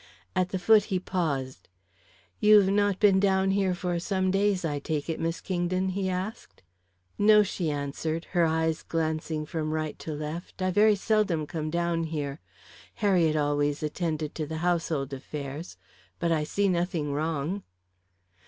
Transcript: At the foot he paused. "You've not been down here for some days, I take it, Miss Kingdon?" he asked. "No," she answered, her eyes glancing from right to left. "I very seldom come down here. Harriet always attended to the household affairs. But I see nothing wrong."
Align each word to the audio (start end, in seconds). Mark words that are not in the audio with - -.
At 0.35 0.49
the 0.49 0.57
foot 0.57 0.85
he 0.85 0.97
paused. 0.97 1.69
"You've 2.39 2.69
not 2.69 2.99
been 2.99 3.19
down 3.19 3.51
here 3.51 3.75
for 3.75 3.99
some 3.99 4.31
days, 4.31 4.65
I 4.65 4.79
take 4.79 5.07
it, 5.11 5.19
Miss 5.19 5.39
Kingdon?" 5.41 5.89
he 5.89 6.09
asked. 6.09 6.63
"No," 7.19 7.43
she 7.43 7.69
answered, 7.69 8.25
her 8.31 8.43
eyes 8.43 8.81
glancing 8.81 9.45
from 9.45 9.69
right 9.69 9.99
to 9.99 10.13
left. 10.15 10.59
"I 10.59 10.71
very 10.71 10.95
seldom 10.95 11.45
come 11.45 11.69
down 11.69 12.05
here. 12.05 12.39
Harriet 12.95 13.35
always 13.35 13.83
attended 13.83 14.33
to 14.33 14.47
the 14.47 14.57
household 14.65 15.13
affairs. 15.13 15.77
But 16.17 16.31
I 16.31 16.45
see 16.45 16.67
nothing 16.67 17.13
wrong." 17.13 17.61